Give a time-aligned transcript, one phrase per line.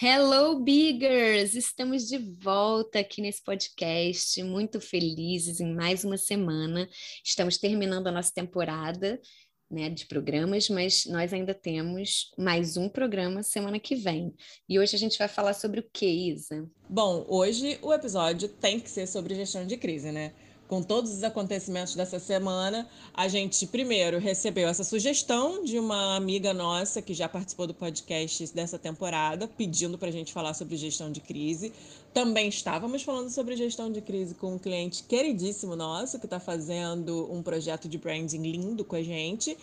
[0.00, 1.56] Hello, Biggers!
[1.56, 6.88] Estamos de volta aqui nesse podcast, muito felizes em mais uma semana.
[7.24, 9.20] Estamos terminando a nossa temporada
[9.68, 14.32] né, de programas, mas nós ainda temos mais um programa semana que vem.
[14.68, 16.70] E hoje a gente vai falar sobre o que, Isa?
[16.88, 20.32] Bom, hoje o episódio tem que ser sobre gestão de crise, né?
[20.68, 26.52] Com todos os acontecimentos dessa semana, a gente primeiro recebeu essa sugestão de uma amiga
[26.52, 31.10] nossa que já participou do podcast dessa temporada, pedindo para a gente falar sobre gestão
[31.10, 31.72] de crise.
[32.12, 37.26] Também estávamos falando sobre gestão de crise com um cliente queridíssimo nosso que está fazendo
[37.32, 39.56] um projeto de branding lindo com a gente.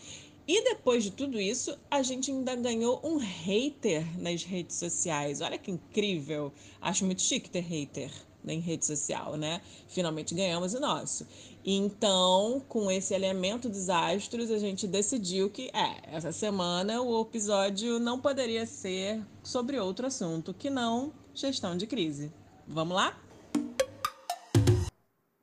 [0.47, 5.39] E depois de tudo isso, a gente ainda ganhou um hater nas redes sociais.
[5.41, 6.51] Olha que incrível!
[6.81, 8.11] Acho muito chique ter hater
[8.51, 9.61] em rede social, né?
[9.87, 11.27] Finalmente ganhamos o nosso.
[11.65, 17.99] Então, com esse elemento dos astros, a gente decidiu que, é, essa semana o episódio
[17.99, 22.31] não poderia ser sobre outro assunto que não gestão de crise.
[22.67, 23.17] Vamos lá?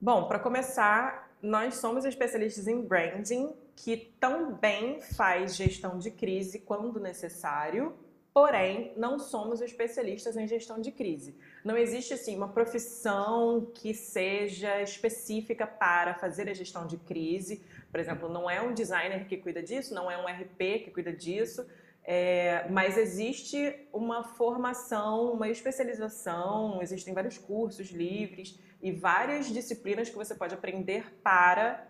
[0.00, 7.00] Bom, para começar, nós somos especialistas em branding que também faz gestão de crise quando
[7.00, 7.96] necessário
[8.34, 11.36] Porém, não somos especialistas em gestão de crise.
[11.62, 17.62] Não existe assim uma profissão que seja específica para fazer a gestão de crise.
[17.90, 21.12] Por exemplo, não é um designer que cuida disso, não é um RP que cuida
[21.12, 21.66] disso,
[22.04, 30.16] é, mas existe uma formação, uma especialização, existem vários cursos livres e várias disciplinas que
[30.16, 31.86] você pode aprender para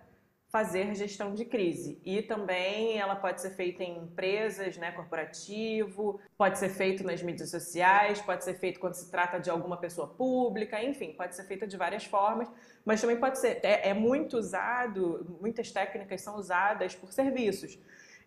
[0.53, 1.99] fazer gestão de crise.
[2.05, 7.51] E também ela pode ser feita em empresas, né, corporativo, pode ser feito nas mídias
[7.51, 11.67] sociais, pode ser feito quando se trata de alguma pessoa pública, enfim, pode ser feita
[11.67, 12.49] de várias formas,
[12.85, 17.79] mas também pode ser, é, é muito usado, muitas técnicas são usadas por serviços.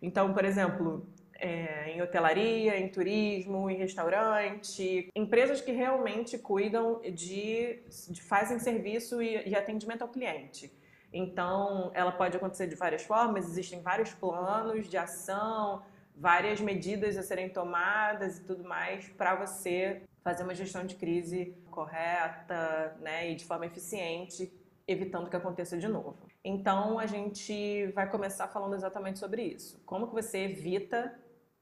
[0.01, 7.83] Então, por exemplo, é, em hotelaria, em turismo, em restaurante, empresas que realmente cuidam de,
[8.09, 10.71] de fazem serviço e, e atendimento ao cliente.
[11.17, 15.81] Então, ela pode acontecer de várias formas, existem vários planos de ação,
[16.13, 21.55] várias medidas a serem tomadas e tudo mais para você fazer uma gestão de crise
[21.71, 24.51] correta né, e de forma eficiente,
[24.85, 26.17] evitando que aconteça de novo.
[26.43, 29.81] Então, a gente vai começar falando exatamente sobre isso.
[29.85, 31.17] Como que você evita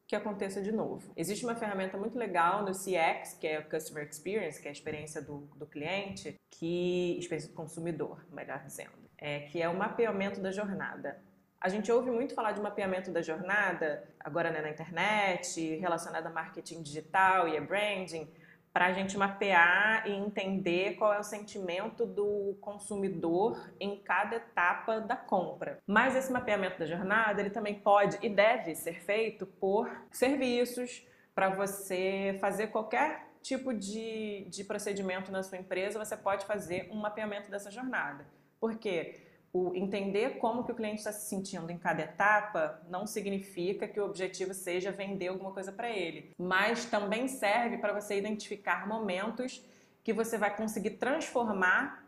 [0.08, 1.14] que aconteça de novo.
[1.16, 4.74] Existe uma ferramenta muito legal no CX, que é o Customer Experience, que é a
[4.74, 10.42] experiência do, do cliente, que experiência do consumidor, melhor dizendo é, que é o mapeamento
[10.42, 11.18] da jornada.
[11.60, 16.30] A gente ouve muito falar de mapeamento da jornada, agora né, na internet, relacionado a
[16.30, 18.28] marketing digital e a branding,
[18.74, 25.00] para a gente mapear e entender qual é o sentimento do consumidor em cada etapa
[25.00, 25.80] da compra.
[25.88, 31.50] Mas esse mapeamento da jornada, ele também pode e deve ser feito por serviços, para
[31.50, 37.50] você fazer qualquer tipo de, de procedimento na sua empresa, você pode fazer um mapeamento
[37.50, 38.26] dessa jornada.
[38.64, 39.20] Porque
[39.52, 44.00] o entender como que o cliente está se sentindo em cada etapa não significa que
[44.00, 49.62] o objetivo seja vender alguma coisa para ele, mas também serve para você identificar momentos
[50.02, 52.08] que você vai conseguir transformar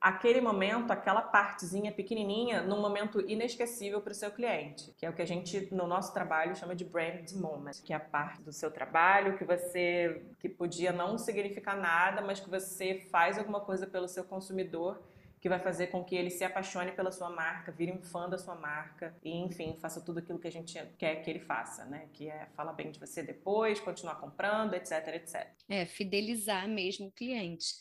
[0.00, 5.12] aquele momento, aquela partezinha pequenininha, num momento inesquecível para o seu cliente, que é o
[5.12, 8.50] que a gente no nosso trabalho chama de brand moment, que é a parte do
[8.50, 13.86] seu trabalho que você que podia não significar nada, mas que você faz alguma coisa
[13.86, 15.11] pelo seu consumidor
[15.42, 18.38] que vai fazer com que ele se apaixone pela sua marca, vire um fã da
[18.38, 22.08] sua marca e, enfim, faça tudo aquilo que a gente quer que ele faça, né?
[22.12, 25.50] Que é falar bem de você depois, continuar comprando, etc, etc.
[25.68, 27.74] É, fidelizar mesmo o cliente.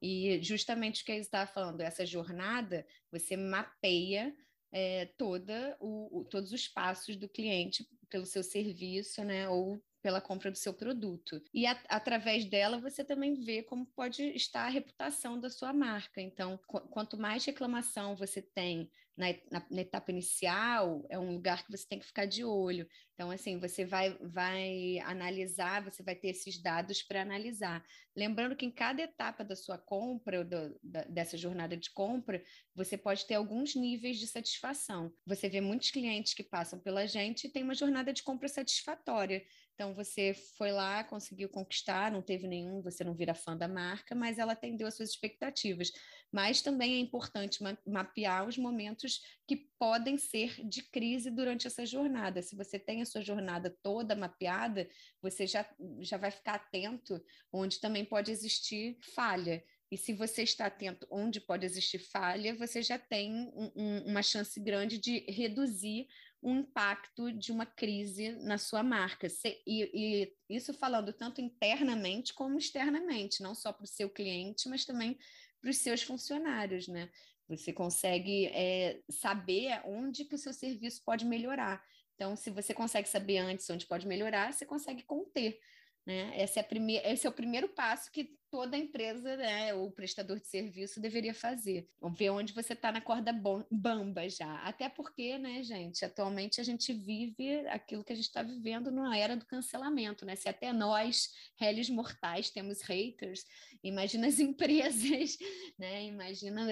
[0.00, 4.32] E justamente o que ele está falando, essa jornada, você mapeia
[4.70, 9.48] é, toda o, o, todos os passos do cliente pelo seu serviço, né?
[9.48, 11.42] Ou pela compra do seu produto.
[11.52, 16.20] E a, através dela você também vê como pode estar a reputação da sua marca.
[16.20, 21.66] Então, qu quanto mais reclamação você tem na, na, na, etapa inicial, é um lugar
[21.66, 22.88] que você tem que ficar de olho.
[23.14, 27.84] Então, assim, você vai, vai analisar, você vai ter esses dados para analisar.
[28.16, 32.40] Lembrando que em cada etapa da sua compra, do, da, dessa jornada de compra,
[32.76, 35.12] você pode ter alguns níveis de satisfação.
[35.26, 39.44] Você vê muitos clientes que passam pela gente e tem uma jornada de compra satisfatória.
[39.78, 44.12] Então, você foi lá, conseguiu conquistar, não teve nenhum, você não vira fã da marca,
[44.12, 45.92] mas ela atendeu às suas expectativas.
[46.32, 51.86] Mas também é importante ma mapear os momentos que podem ser de crise durante essa
[51.86, 52.42] jornada.
[52.42, 54.88] Se você tem a sua jornada toda mapeada,
[55.22, 55.64] você já,
[56.00, 59.62] já vai ficar atento onde também pode existir falha.
[59.90, 64.22] E se você está atento onde pode existir falha, você já tem um, um, uma
[64.22, 66.08] chance grande de reduzir
[66.40, 69.26] o impacto de uma crise na sua marca.
[69.66, 74.84] E, e isso falando tanto internamente como externamente, não só para o seu cliente, mas
[74.84, 75.18] também
[75.60, 77.10] para os seus funcionários, né?
[77.48, 81.82] Você consegue é, saber onde que o seu serviço pode melhorar.
[82.14, 85.58] Então, se você consegue saber antes onde pode melhorar, você consegue conter.
[86.06, 86.42] Né?
[86.42, 90.46] Esse, é primeir, esse é o primeiro passo que toda empresa, né, ou prestador de
[90.46, 91.88] serviço deveria fazer.
[92.00, 93.32] Vamos ver onde você está na corda
[93.70, 94.56] bamba já.
[94.60, 99.16] Até porque, né, gente, atualmente a gente vive aquilo que a gente está vivendo numa
[99.16, 100.34] era do cancelamento, né?
[100.36, 103.44] Se até nós, réis mortais, temos haters,
[103.82, 105.36] imagina as empresas,
[105.78, 106.04] né?
[106.04, 106.66] Imagina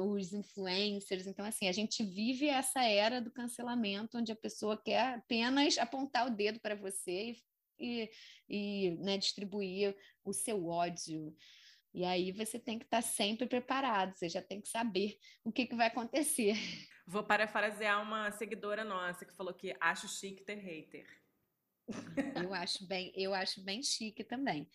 [0.00, 1.26] os influencers.
[1.26, 6.26] Então, assim, a gente vive essa era do cancelamento, onde a pessoa quer apenas apontar
[6.26, 8.10] o dedo para você e e,
[8.48, 11.34] e né, distribuir o seu ódio.
[11.94, 15.66] E aí você tem que estar sempre preparado, você já tem que saber o que,
[15.66, 16.54] que vai acontecer.
[17.06, 21.06] Vou parafrasear uma seguidora nossa que falou que acho chique ter hater.
[22.40, 24.70] Eu acho bem, eu acho bem chique também.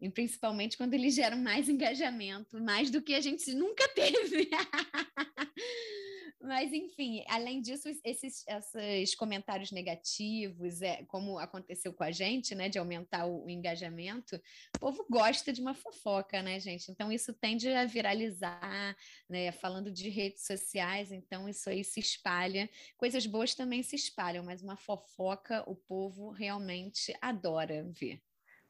[0.00, 4.48] E principalmente quando eles geram mais engajamento, mais do que a gente nunca teve.
[6.44, 12.68] Mas, enfim, além disso, esses, esses comentários negativos, é, como aconteceu com a gente, né,
[12.68, 14.36] de aumentar o, o, engajamento,
[14.76, 16.90] o povo gosta de uma fofoca, né, gente?
[16.90, 18.94] Então, isso tende a viralizar,
[19.26, 22.68] né, falando de redes sociais, então isso aí se espalha.
[22.98, 28.20] Coisas boas também se espalham, mas uma fofoca o povo realmente adora ver.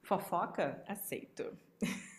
[0.04, 0.82] Fofoca?
[0.86, 1.56] Aceito.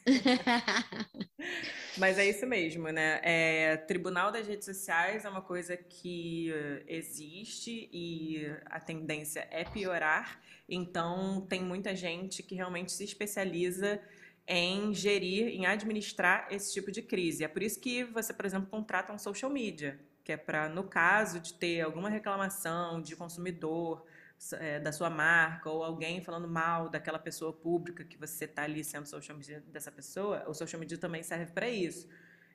[1.98, 3.20] Mas é isso mesmo, né?
[3.24, 6.52] É, tribunal das redes sociais é uma coisa que
[6.88, 10.42] existe e a tendência é piorar.
[10.68, 14.02] Então, tem muita gente que realmente se especializa
[14.48, 17.44] em gerir, em administrar esse tipo de crise.
[17.44, 20.84] É por isso que você, por exemplo, contrata um social media, que é para, no
[20.84, 24.06] caso de ter alguma reclamação de consumidor,
[24.54, 28.84] é, da sua marca ou alguém falando mal daquela pessoa pública que você está ali
[28.84, 32.08] sendo social media dessa pessoa, o social media também serve para isso.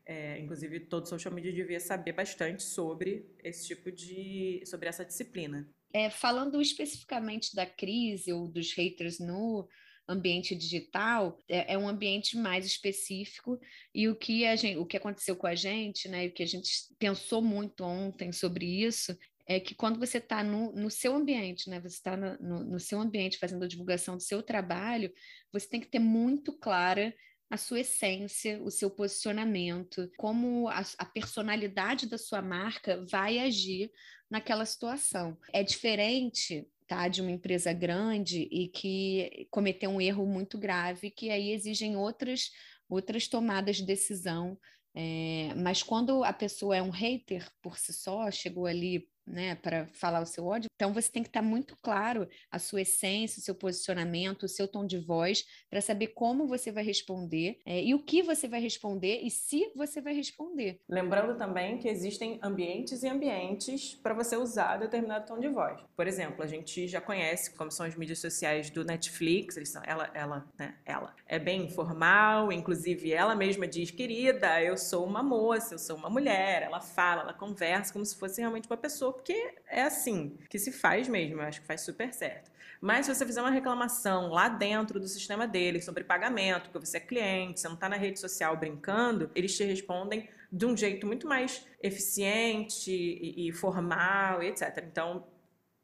[0.07, 4.63] É, inclusive, todo social media devia saber bastante sobre esse tipo de.
[4.67, 5.69] sobre essa disciplina.
[5.93, 9.69] É, falando especificamente da crise ou dos haters no
[10.09, 13.61] ambiente digital é, é, um ambiente mais específico
[13.95, 16.47] e o que a gente, o que aconteceu com a gente, né, o que a
[16.47, 19.17] gente pensou muito ontem sobre isso
[19.51, 23.01] é que quando você está no, no, seu ambiente, né, você está no, no, seu
[23.01, 25.13] ambiente fazendo a divulgação do seu trabalho,
[25.53, 27.13] você tem que ter muito clara
[27.51, 33.91] a sua essência, o seu posicionamento, como a, a personalidade da sua marca vai agir
[34.31, 35.37] naquela situação.
[35.53, 41.29] É diferente tá, de uma empresa grande e que cometeu um erro muito grave, que
[41.29, 42.53] aí exigem outras,
[42.89, 44.57] outras tomadas de decisão.
[44.95, 49.87] É, mas quando a pessoa é um hater por si só, chegou ali né, para
[49.93, 50.69] falar o seu ódio.
[50.75, 54.49] Então você tem que estar tá muito claro a sua essência, o seu posicionamento, o
[54.49, 58.49] seu tom de voz, para saber como você vai responder é, e o que você
[58.49, 60.81] vai responder e se você vai responder.
[60.89, 65.81] Lembrando também que existem ambientes e ambientes para você usar determinado tom de voz.
[65.97, 70.11] Por exemplo, a gente já conhece como são as mídias sociais do Netflix, são, ela,
[70.15, 75.75] ela, né, ela é bem informal, inclusive ela mesma diz, querida, eu sou uma moça,
[75.75, 79.55] eu sou uma mulher, ela fala, ela conversa como se fosse realmente uma pessoa porque
[79.69, 82.51] é assim que se faz mesmo, eu acho que faz super certo.
[82.81, 86.97] Mas se você fizer uma reclamação lá dentro do sistema deles sobre pagamento, porque você
[86.97, 91.07] é cliente, você não está na rede social brincando, eles te respondem de um jeito
[91.07, 94.85] muito mais eficiente e, e formal, etc.
[94.91, 95.27] Então,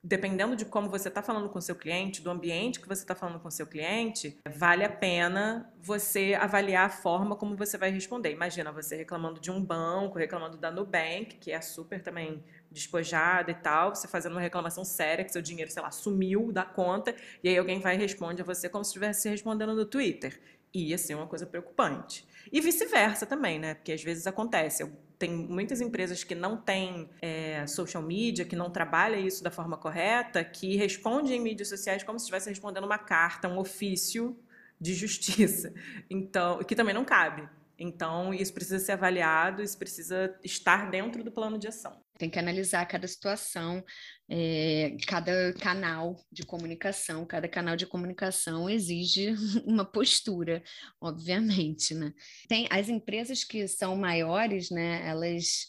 [0.06, 3.40] dependendo de como você está falando com seu cliente, do ambiente que você está falando
[3.40, 8.30] com seu cliente, vale a pena você avaliar a forma como você vai responder.
[8.30, 13.54] Imagina você reclamando de um banco, reclamando da Nubank, que é super também despojada e
[13.54, 17.48] tal, você fazendo uma reclamação séria que seu dinheiro, sei lá, sumiu da conta, e
[17.48, 20.40] aí alguém vai e responde a você como se estivesse respondendo no Twitter.
[20.74, 22.26] Ia ser uma coisa preocupante.
[22.52, 23.74] E vice-versa também, né?
[23.74, 24.90] Porque às vezes acontece.
[25.18, 29.76] Tem muitas empresas que não têm é, social media, que não trabalham isso da forma
[29.76, 34.38] correta, que respondem em mídias sociais como se estivesse respondendo uma carta, um ofício
[34.80, 35.72] de justiça.
[36.10, 37.48] Então, que também não cabe.
[37.78, 42.00] Então, isso precisa ser avaliado, isso precisa estar dentro do plano de ação.
[42.18, 43.84] Tem que analisar cada situação,
[44.28, 49.34] é, cada canal de comunicação, cada canal de comunicação exige
[49.66, 50.62] uma postura,
[51.00, 52.12] obviamente, né?
[52.48, 55.06] Tem as empresas que são maiores, né?
[55.06, 55.66] Elas,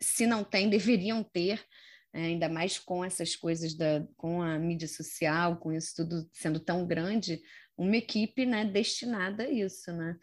[0.00, 1.62] se não têm, deveriam ter,
[2.12, 6.58] é, ainda mais com essas coisas da, com a mídia social, com isso tudo sendo
[6.58, 7.40] tão grande,
[7.76, 10.16] uma equipe, né, destinada a isso, né?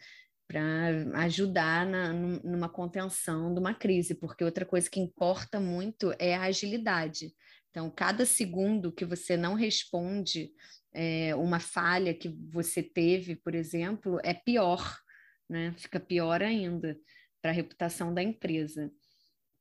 [0.48, 6.34] Para ajudar na, numa contenção de uma crise, porque outra coisa que importa muito é
[6.34, 7.34] a agilidade.
[7.70, 10.50] Então, cada segundo que você não responde
[10.94, 14.98] é, uma falha que você teve, por exemplo, é pior,
[15.48, 15.74] né?
[15.76, 16.98] Fica pior ainda
[17.42, 18.90] para a reputação da empresa.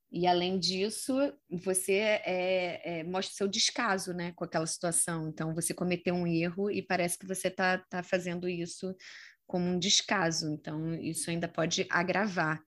[0.09, 1.13] E além disso,
[1.49, 5.27] você é, é, mostra seu descaso, né, com aquela situação.
[5.27, 8.95] Então, você cometeu um erro e parece que você está tá fazendo isso
[9.47, 10.51] como um descaso.
[10.51, 12.61] Então, isso ainda pode agravar.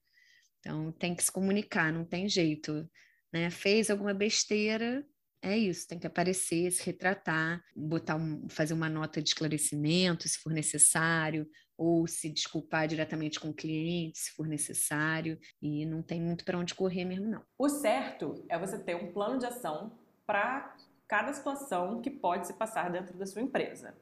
[0.58, 2.88] Então, tem que se comunicar, não tem jeito.
[3.32, 3.50] Né?
[3.50, 5.06] Fez alguma besteira,
[5.42, 10.38] é isso, tem que aparecer, se retratar, botar um, fazer uma nota de esclarecimento, se
[10.38, 16.20] for necessário, ou se desculpar diretamente com o cliente, se for necessário, e não tem
[16.20, 17.42] muito para onde correr mesmo, não.
[17.58, 20.76] O certo é você ter um plano de ação para
[21.08, 23.96] cada situação que pode se passar dentro da sua empresa.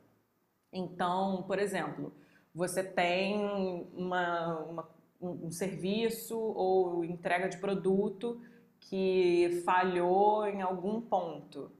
[0.72, 2.12] Então, por exemplo,
[2.58, 3.40] você tem
[3.94, 4.88] uma, uma,
[5.20, 8.42] um, serviço ou entrega de produto
[8.80, 11.70] que falhou em algum ponto.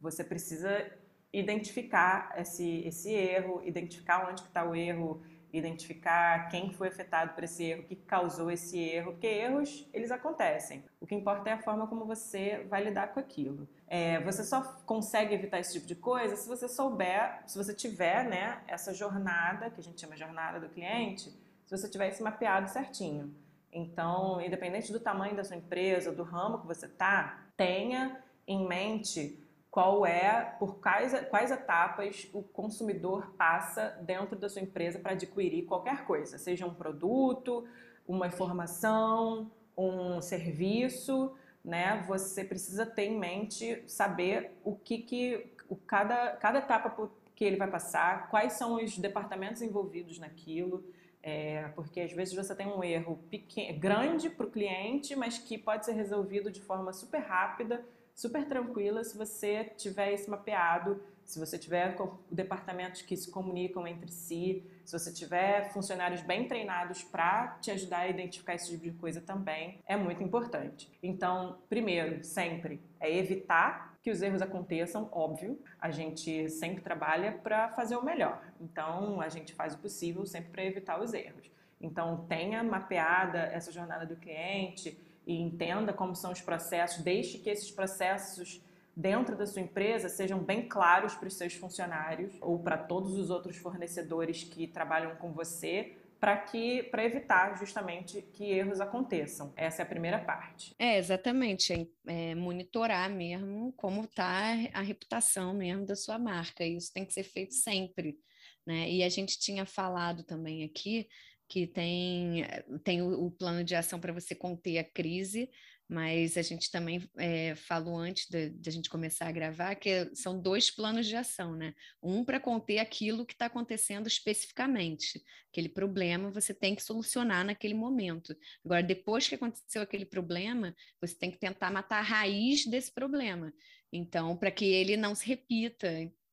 [0.00, 0.92] Você precisa
[1.32, 5.20] identificar esse, esse erro, identificar onde está o erro,
[5.52, 10.10] identificar quem foi afetado por esse erro, o que causou esse erro, porque erros, eles
[10.10, 10.84] acontecem.
[11.00, 13.68] O que importa é a forma como você vai lidar com aquilo.
[13.86, 18.24] É, você só consegue evitar esse tipo de coisa se você souber, se você tiver
[18.24, 21.30] né, essa jornada, que a gente chama jornada do cliente,
[21.64, 23.34] se você tiver esse mapeado certinho.
[23.72, 29.38] Então, independente do tamanho da sua empresa, do ramo que você está, tenha em mente
[29.78, 35.66] qual é, por quais, quais etapas o consumidor passa dentro da sua empresa para adquirir
[35.66, 37.64] qualquer coisa, seja um produto,
[38.04, 41.32] uma informação, um serviço,
[41.64, 42.04] né?
[42.08, 47.54] Você precisa ter em mente saber o que, que o cada, cada etapa que ele
[47.54, 50.84] vai passar, quais são os departamentos envolvidos naquilo,
[51.22, 55.56] é, porque às vezes você tem um erro pequeno, grande para o cliente, mas que
[55.56, 57.86] pode ser resolvido de forma super rápida
[58.18, 61.96] super tranquila se você tiver esse mapeado, se você tiver
[62.28, 67.98] departamentos que se comunicam entre si, se você tiver funcionários bem treinados para te ajudar
[67.98, 70.90] a identificar esse tipo de coisa também, é muito importante.
[71.00, 75.56] Então, primeiro, sempre é evitar que os erros aconteçam, óbvio.
[75.78, 78.42] A gente sempre trabalha para fazer o melhor.
[78.60, 81.48] Então, a gente faz o possível sempre para evitar os erros.
[81.80, 84.98] Então, tenha mapeada essa jornada do cliente,
[85.28, 88.64] e entenda como são os processos, deixe que esses processos
[88.96, 93.28] dentro da sua empresa sejam bem claros para os seus funcionários ou para todos os
[93.28, 99.52] outros fornecedores que trabalham com você, para que para evitar justamente que erros aconteçam.
[99.54, 100.74] Essa é a primeira parte.
[100.78, 106.64] É exatamente, é, é monitorar mesmo como está a reputação mesmo da sua marca.
[106.64, 108.18] Isso tem que ser feito sempre,
[108.66, 108.90] né?
[108.90, 111.06] E a gente tinha falado também aqui
[111.48, 112.44] que tem,
[112.84, 115.50] tem o, plano de ação para você conter a crise,
[115.88, 120.14] mas a gente também é, falou antes de, de, a gente começar a gravar que
[120.14, 121.72] são dois planos de ação, né?
[122.02, 127.72] Um para conter aquilo que está acontecendo especificamente, aquele problema você tem que solucionar naquele
[127.72, 128.36] momento.
[128.62, 133.50] Agora, depois que aconteceu aquele problema, você tem que tentar matar a raiz desse problema.
[133.90, 135.88] Então, para que ele não se repita.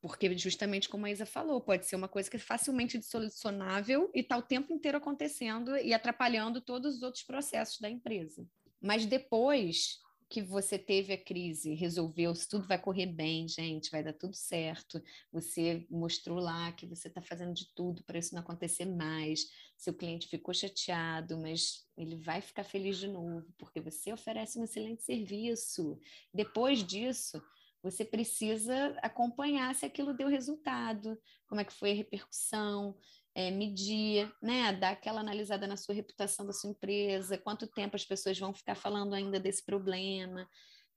[0.06, 4.20] Porque, justamente como a Isa falou, pode ser uma coisa que é facilmente dissolucionável e
[4.20, 8.48] está o tempo inteiro acontecendo e atrapalhando todos os outros processos da empresa.
[8.80, 9.98] Mas depois
[10.30, 14.36] que você teve a crise, resolveu, se tudo vai correr bem, gente, vai dar tudo
[14.36, 15.02] certo.
[15.32, 19.48] Você mostrou lá que você está fazendo de tudo para isso não acontecer mais.
[19.76, 24.66] Seu cliente ficou chateado, mas ele vai ficar feliz de novo, porque você oferece um
[24.66, 26.00] excelente serviço.
[26.32, 27.42] Depois disso,
[27.86, 31.16] você precisa acompanhar se aquilo deu resultado,
[31.46, 32.98] como é que foi a repercussão,
[33.36, 38.04] é, medir, né, dar aquela analisada na sua reputação da sua empresa, quanto tempo as
[38.04, 40.50] pessoas vão ficar falando ainda desse problema,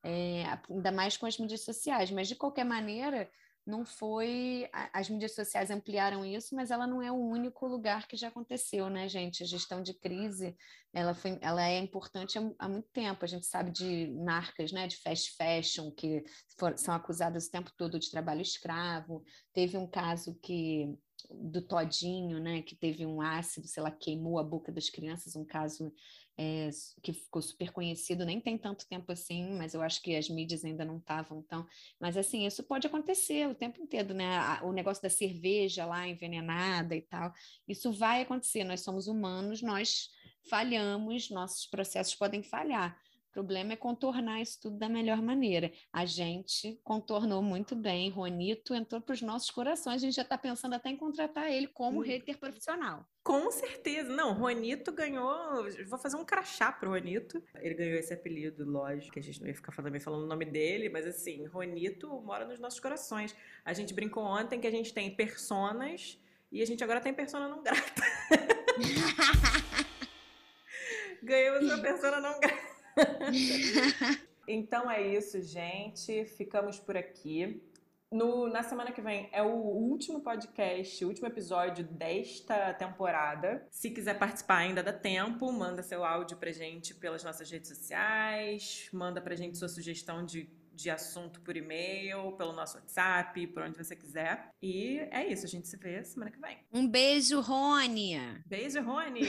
[0.03, 2.11] é, ainda mais com as mídias sociais.
[2.11, 3.31] Mas, de qualquer maneira,
[3.69, 4.69] não foi.
[4.93, 8.89] As mídias sociais ampliaram isso, mas ela não é o único lugar que já aconteceu,
[8.89, 9.43] né, gente?
[9.43, 10.57] A gestão de crise
[10.93, 13.25] ela, foi, ela é importante há, muito tempo.
[13.25, 16.25] A gente sabe de marcas né, de fast fashion que
[16.59, 19.23] for, são acusadas o tempo todo de trabalho escravo.
[19.53, 20.97] Teve um caso que
[21.31, 25.45] do Todinho, né, que teve um ácido, sei lá, queimou a boca das crianças, um
[25.45, 25.93] caso
[26.39, 26.71] é,
[27.03, 30.65] que ficou super conhecido, nem tem tanto tempo assim, mas eu acho que as mídias
[30.65, 31.67] ainda não estavam tão.
[31.99, 34.39] Mas assim, isso pode acontecer o tempo inteiro, né?
[34.63, 37.33] O negócio da cerveja lá envenenada e tal,
[37.67, 38.63] isso vai acontecer.
[38.63, 40.11] Nós somos humanos, nós
[40.49, 42.97] falhamos, nossos processos podem falhar.
[43.31, 45.71] O problema é contornar isso tudo da melhor maneira.
[45.93, 48.11] A gente contornou muito bem.
[48.11, 49.97] Ronito entrou para os nossos corações.
[49.97, 53.07] A gente já está pensando até em contratar ele como hater profissional.
[53.23, 54.09] Com certeza.
[54.09, 55.67] Não, Ronito ganhou.
[55.87, 57.43] Vou fazer um crachá pro Ronito.
[57.57, 60.47] Ele ganhou esse apelido, lógico, que a gente não ia ficar também falando o nome
[60.47, 63.37] dele, mas assim, Ronito mora nos nossos corações.
[63.65, 66.19] A gente brincou ontem que a gente tem personas
[66.51, 68.03] e a gente agora tem persona não grata.
[71.23, 72.68] Ganhamos uma persona não grata.
[74.47, 76.25] então é isso, gente.
[76.25, 77.63] Ficamos por aqui.
[78.11, 83.67] No, na semana que vem é o último podcast, o último episódio desta temporada.
[83.71, 85.53] Se quiser participar, ainda dá tempo.
[85.53, 88.89] Manda seu áudio pra gente pelas nossas redes sociais.
[88.95, 93.77] Manda pra gente sua sugestão de, de assunto por e-mail, pelo nosso WhatsApp, por onde
[93.77, 94.51] você quiser.
[94.63, 96.59] E é isso, a gente se vê semana que vem.
[96.73, 98.17] Um beijo, Rony!
[98.47, 99.23] Beijo, Rony!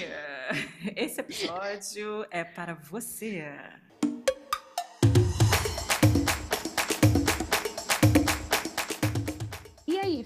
[0.95, 3.43] Esse episódio é para você.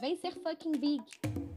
[0.00, 1.49] Vem ser fucking big!